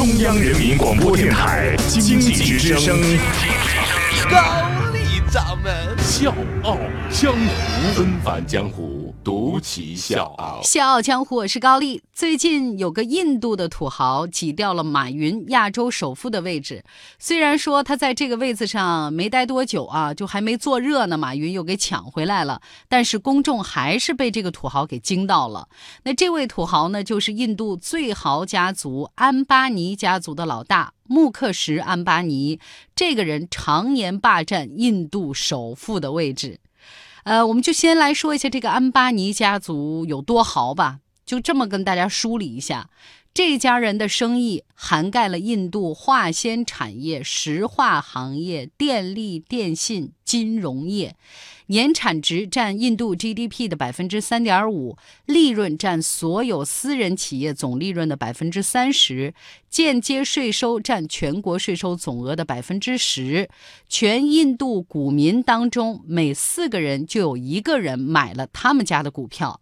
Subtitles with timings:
[0.00, 2.98] 中央人民广播电台经济之声，
[4.30, 5.70] 高丽掌门。
[5.98, 6.78] 笑傲
[7.10, 7.38] 江湖，
[7.94, 10.60] 纷繁江湖，独骑笑傲。
[10.62, 12.02] 笑傲江湖，我是高丽。
[12.12, 16.82] 最近有个印度的土豪挤掉了马云亚洲首富的位置，
[17.18, 25.68] 虽然说他在这个位子上没待多久啊，就还没坐热呢，马云又给抢回来了，但是公众还是被这个土豪给惊到了。
[26.04, 32.58] 那这位土豪呢，就是印度最豪家族安巴尼家族的老大穆克什·安巴尼，
[32.94, 36.60] 这个人常年霸占印度首富的位置。
[37.24, 41.00] 呃，我们就先来说一下这个安巴尼家族有多豪吧。
[41.26, 42.90] 就这么跟大家梳理一下，
[43.32, 51.16] 这家人的生意涵盖了印度化纤产业、石化行业、电力、电信、金融业，
[51.66, 59.34] 年产值占印度 GDP 的百分之三点五，利润占所有私人企业总利润的百分之三十，
[59.68, 63.48] 间接税收占全国税收总额的百分之十，
[63.88, 69.60] 全印度股民当中每四个人就有一个人买了他们家的股票。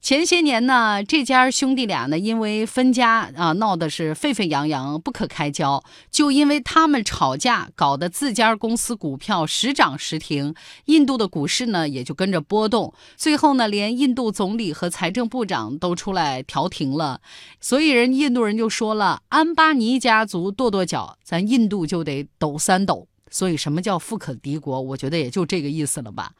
[0.00, 5.82] 前些年呢，这家兄弟俩呢，因为分家啊，闹得是沸沸扬扬，不可开交。
[6.10, 10.54] 就因为他们吵架，搞得自家公司股票时涨时停，
[10.86, 12.94] 印度的股市呢也就跟着波动。
[13.16, 17.20] 最后呢，连印度总理和财政部长都出来调停了。
[17.60, 24.80] 所以人印度人就说了：“安巴尼家族跺跺脚，咱印度就得抖三抖。”所以什么叫富可敌国？
[24.80, 26.32] 我觉得也就这个意思了吧。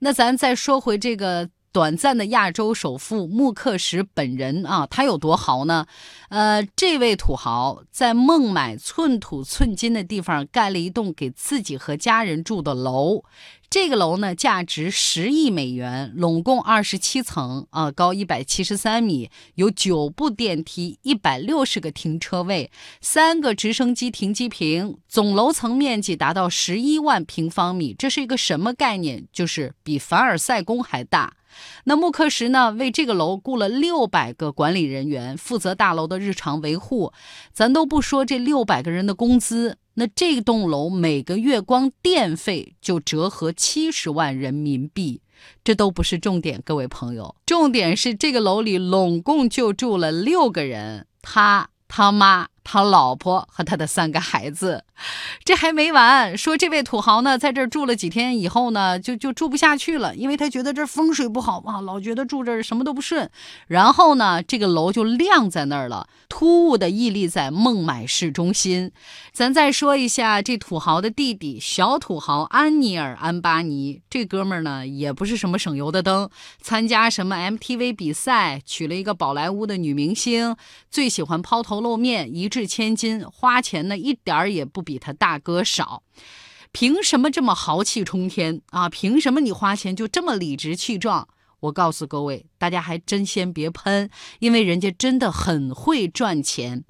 [0.00, 1.50] 那咱再说回这个。
[1.72, 5.86] 短暂的亚洲首富穆克什本人啊，他有多豪呢？
[6.28, 13.24] 呃，这位土豪在孟买寸土寸金的地方盖了一栋给自己和家人住的楼，
[13.70, 29.26] 这个楼呢价值十亿美元，拢共二十七层啊，高一百七十三米，有九部电梯，一百六十个停车位，三个直升机停机坪，总楼层面积达到十一万平方米，这是一个什么概念？
[29.32, 31.32] 就是比凡尔赛宫还大。
[31.84, 32.72] 那穆克什呢？
[32.72, 37.12] 为这个楼雇了六百个管理人员，负责大楼的日常维护。
[37.52, 45.20] 咱都不说这六百个人的工资，那这栋楼每个月光电费就折合七十万人民币。
[45.64, 52.48] 这都不是重点，各位朋友，重点是这个楼里拢共就住了六个人，他他妈。
[52.64, 54.84] 他老婆和他的三个孩子，
[55.44, 56.38] 这还没完。
[56.38, 63.28] 说这位土豪呢，在这儿住了几天以后呢，就就住不下去了，因为他觉得这风水不好嘛，老觉得住这儿什么都不顺。
[63.66, 68.92] 然后呢，这个楼就晾在那儿了，突兀的屹立在孟买市中心。
[69.32, 76.30] 咱再说一下这土豪的弟弟，小土豪安尼尔·安巴尼，这哥们儿呢，也不是什么省油的灯，
[76.60, 80.54] 参加什么 MTV 比赛，娶了一个宝莱坞的女明星，
[80.88, 82.51] 最喜欢抛头露面，一。
[82.52, 86.02] 掷千金，花钱呢一点儿也不比他大哥少，
[86.70, 88.90] 凭什么这么豪气冲天啊？
[88.90, 91.26] 凭什么你花钱就这么理直气壮？
[91.62, 96.84] 我告诉各位，大家还真先别喷，因为人家真的很会赚钱。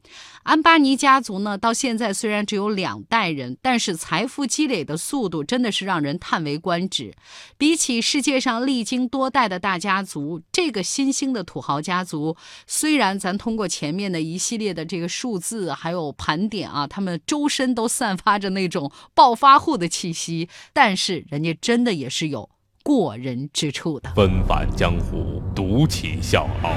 [0.45, 7.15] 安巴尼家族呢，到现在虽然只有两代人，但是财富积累的速度真的是让人叹为观止。
[7.59, 22.49] 比起世界上历经多代的大家族，这个新兴的土豪家族，虽然咱通过前面的一系列的这个数字还有盘点啊，他们周身都散发着那种暴发户的气息，但是人家真的也是有。
[22.83, 24.13] 过人之处的。
[24.15, 26.75] 纷返江湖，独起笑傲。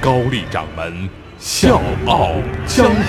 [0.00, 1.08] 高丽掌门，
[1.38, 2.30] 笑傲
[2.66, 3.02] 江湖，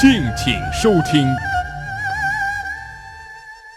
[0.00, 1.26] 敬请收听。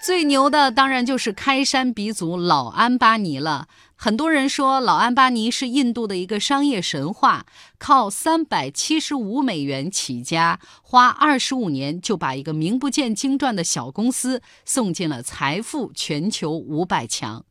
[0.04, 3.68] 最牛的当然就是开山鼻祖老安巴尼了。
[3.96, 7.48] 很多人说老安巴尼是印度的一个商业神话，
[7.80, 17.44] 靠三百七十五美元起家，花二十五年就把一个名不见经传的小公司送进了财富全球五百强。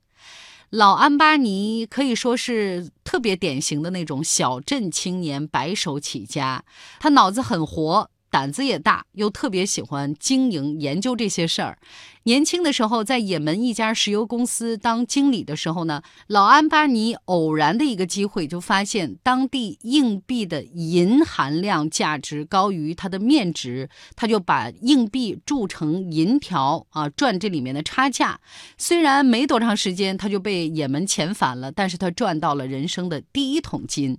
[0.75, 6.65] 老安巴尼可以说是特别典型的那种小镇青年，白手起家，
[6.99, 8.11] 他脑子很活。
[8.35, 11.79] 胆子也大，又特别喜欢经营研究这些事儿。
[12.25, 28.41] 年轻的时候，在也门一家石油公司当经理的时候呢，老安巴尼偶然的一个机会就发现当地硬币的银含量价值高于它的面值，他就把硬币铸成银条啊，赚这里面的差价。
[28.77, 34.19] 虽然没多长时间，他就被也门遣返了，但是他赚到了人生的第一桶金。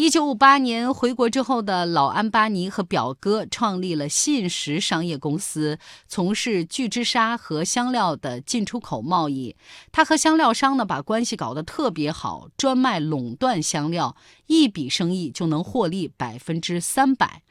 [0.00, 9.56] 一九五八年回国之后的老安巴尼和表哥创立了信实商业公司，从事聚酯纱和香料的进出口贸易。
[9.90, 14.14] 他和香料商呢把关系搞得特别好，专卖垄断香料，
[14.46, 17.42] 一笔生意就能获利百分之三百。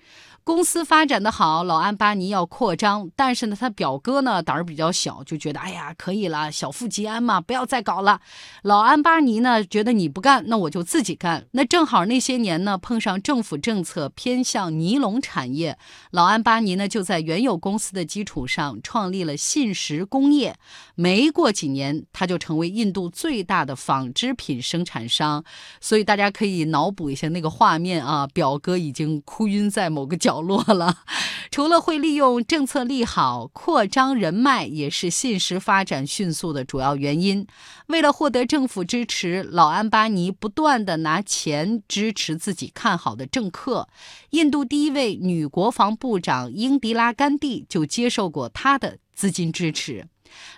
[0.44, 8.22] 公司发展的好，老安巴尼要扩张，但是呢，他表哥呢胆儿比较小，就觉得哎呀可以了，小富即安嘛，不要再搞了。
[8.64, 11.46] 老安巴尼呢觉得你不干，那我就自己干。
[11.52, 15.78] 那正好那些年呢碰上政府政策偏向尼龙产业，
[16.12, 20.56] 老安巴尼呢就在原有公司的基础上创立了信实工业。
[20.96, 25.44] 没过几年，他就成为印度最大的纺织品生产商。
[25.82, 30.38] 所以大家可以脑补一下那个画面啊，表哥已经哭晕在某个角。
[30.38, 31.00] 落了，
[31.50, 37.46] 除了会利用政策利好扩张人脉，也是信实发展迅速的主要原因。
[37.88, 43.88] 为了获得政府支持，老安巴尼不断的拿钱支持自己看好的政客。
[44.30, 50.06] 印度第一位女国防部长英迪拉甘地就接受过他的资金支持。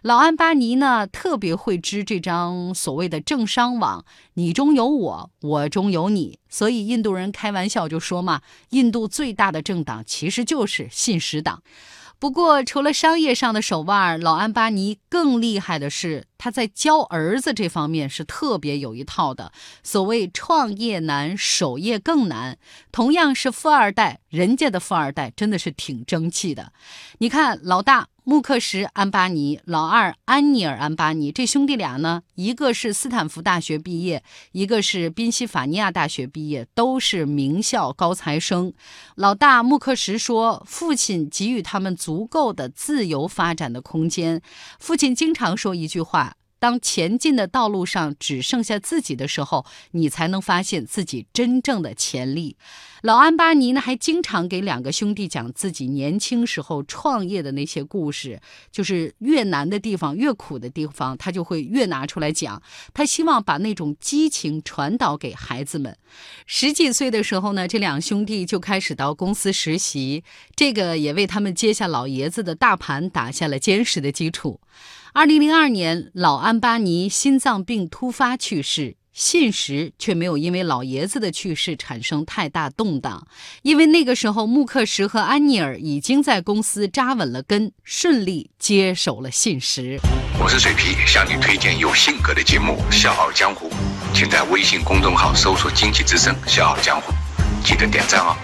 [0.01, 4.03] 老安巴尼呢，特别会织这张所谓的政商网，
[4.33, 8.41] 你中有我，我中有你，所以印度人开玩笑就说嘛，
[8.71, 11.63] 印度最大的政党其实就是信实党。
[12.19, 19.51] 不过，除了商业上的手腕，老安巴尼更厉害的是，他在教儿子这方面是特别有一套的。
[19.83, 22.57] 所谓创业难，守业更难。
[22.91, 26.73] 同样是富二代，人家的富二代真的是挺争气的。
[27.19, 28.07] 你看，老大。
[28.25, 38.71] 穆克什·安巴尼，老二安尼尔·安巴尼，这兄弟俩呢，一个是斯坦福大学毕业，一个是宾夕法尼亚大学毕业，都是名校高材生。
[39.15, 44.39] 老大穆克什说，父亲给予他们足够的自由发展的空间。
[44.79, 46.28] 父亲经常说一句话。
[46.59, 52.57] 当前进的道路上只剩下自己的时候，你才能发现自己真正的潜力。
[53.01, 58.41] 老安巴尼呢，还经常给两个兄弟讲自己年轻时候创业的那些故事，
[58.71, 62.61] 就是越难的地方、越苦的地方，他就会越拿出来讲。
[62.93, 65.97] 他希望把那种激情传导给孩子们。
[66.45, 74.59] 十几岁的时候呢，这两兄弟就开始到公司实习，这个也为他们接下老爷子的大盘打下了坚实的基础。
[75.11, 83.27] 二零零二年，老安巴尼心脏病突发去世，信实却没有因为老爷子的去世产生太大动荡，
[83.63, 89.99] 因为那个时候穆克什和安尼尔已经在公司扎稳了根，顺利接手了信实。
[90.39, 93.67] 我是水皮，向你推荐有性格的节目《笑傲江湖》，
[94.13, 97.11] 请在微信公众号搜索“经济之声笑傲江湖”，
[97.65, 98.37] 记得点赞哦。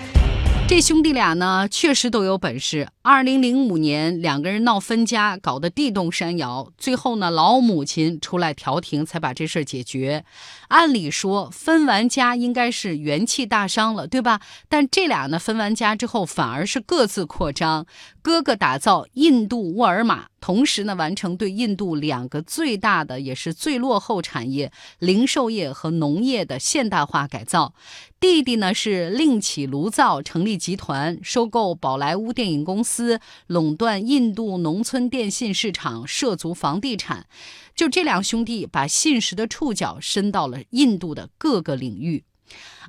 [0.68, 2.88] 这兄弟俩呢，确实都有本事。
[3.08, 6.72] 二零零五年，两个人闹分家，搞得地动山摇。
[6.76, 10.26] 最后呢，老母亲出来调停，才把这事儿解决。
[10.70, 14.42] 按理说，分完家应该是元气大伤了，对吧？
[14.68, 17.86] 但这俩呢，分完家之后，反而是各自扩张。
[18.24, 27.76] 哥哥打造印度沃尔玛，同时呢，完成对印度两个最大的也是最落后产业——零售业和农业的现代化改造。
[28.20, 32.95] 弟弟呢，是另起炉灶，成立集团，收购宝莱坞电影公司。
[32.96, 37.28] 司垄断印度农村电信市场，涉足房地产，
[37.76, 42.24] 就这两兄弟把信实的触角伸到了印度的各个领域。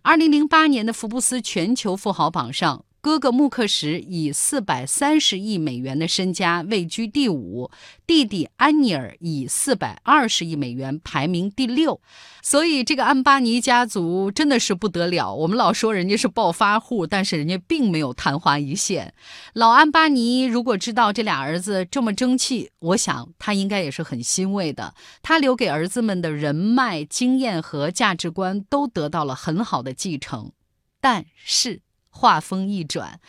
[0.02, 2.85] 二零零八年的福布斯全球富豪榜上。
[3.06, 7.70] 哥哥穆克什以四百三十亿美元的身家位居第五，
[8.04, 12.00] 弟弟安尼尔以四百二十亿美元排名第六。
[12.42, 15.32] 所以这个安巴尼家族真的是不得了。
[15.32, 19.14] 我们老说人家是暴发户，但是人家并没有昙花一现。
[19.52, 24.94] 老安巴尼如果知道这俩儿子这么争气，我想他应该也是很欣慰的。
[25.22, 30.50] 他留给儿子们的人脉、经验和价值观都得到了很好的继承，
[31.00, 31.85] 但是。
[32.16, 33.20] 话锋一转，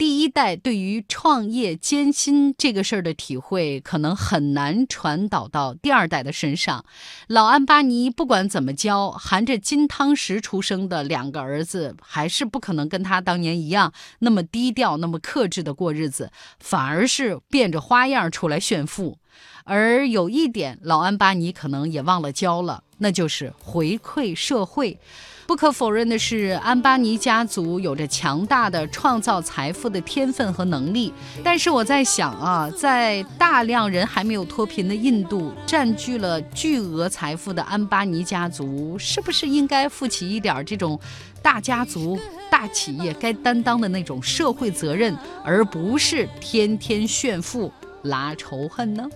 [0.00, 6.86] 第一代对于创业艰辛这个事儿的体会，可能很难传导到第二代的身上。
[7.26, 19.18] 老安巴尼不管怎么教，含着金汤匙出生的两个儿子，还是不可能跟他当年一样那么低调、那么克制的过日子，反而是变着花样出来炫富。
[19.64, 24.98] 而有一点，老安巴尼可能也忘了教了，那就是回馈社会。
[25.46, 31.12] 不可否认的是，安巴尼家族有着强大的创造财富的天分和能力。
[31.44, 40.98] 但是我在想啊，在大量人还没有脱贫的印度，占据了巨额财富的安巴尼家族，是不是应该负起一点这种
[41.42, 42.18] 大家族、
[42.50, 47.72] 大企业该担当的那种社会责任，而不是天天炫富
[48.04, 49.06] 拉仇恨呢？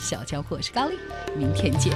[0.00, 0.92] 小家伙是咖喱，
[1.36, 1.92] 明天见。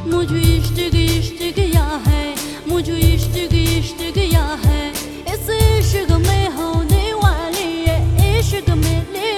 [5.92, 6.81] 这个美好。
[8.52, 9.31] 是个美丽。